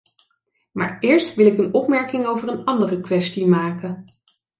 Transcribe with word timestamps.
Maar 0.71 0.99
eerst 0.99 1.35
wil 1.35 1.45
ik 1.45 1.57
een 1.57 1.73
opmerking 1.73 2.25
over 2.25 2.47
een 2.49 2.65
andere 2.65 3.01
kwestie 3.01 3.47
maken. 3.47 4.05